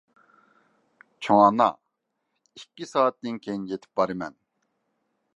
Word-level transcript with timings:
چوڭ 1.25 1.41
ئانا، 1.41 1.67
ئىككى 2.59 2.87
سائەتتىن 2.93 3.37
كېيىن 3.43 3.67
يېتىپ 3.73 4.01
بارىمەن. 4.01 4.39